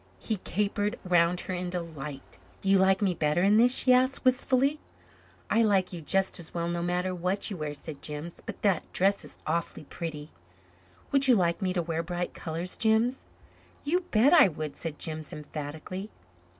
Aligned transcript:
He 0.17 0.37
capered 0.37 0.97
round 1.03 1.41
her 1.41 1.53
in 1.53 1.69
delight. 1.69 2.39
"You 2.63 2.79
like 2.79 3.03
me 3.03 3.13
better 3.13 3.43
in 3.43 3.57
this?" 3.57 3.75
she 3.77 3.93
asked, 3.93 4.25
wistfully. 4.25 4.79
"I 5.47 5.61
like 5.61 5.93
you 5.93 6.01
just 6.01 6.39
as 6.39 6.55
well, 6.55 6.67
no 6.67 6.81
matter 6.81 7.13
what 7.13 7.51
you 7.51 7.57
wear," 7.57 7.75
said 7.75 8.01
Jims, 8.01 8.41
"but 8.43 8.63
that 8.63 8.91
dress 8.93 9.23
is 9.23 9.37
awfully 9.45 9.83
pretty." 9.83 10.31
"Would 11.11 11.27
you 11.27 11.35
like 11.35 11.61
me 11.61 11.71
to 11.73 11.83
wear 11.83 12.01
bright 12.01 12.33
colors, 12.33 12.77
Jims?" 12.77 13.25
"You 13.83 13.99
bet 14.09 14.33
I 14.33 14.47
would," 14.47 14.75
said 14.75 14.97
Jims 14.97 15.31
emphatically. 15.31 16.09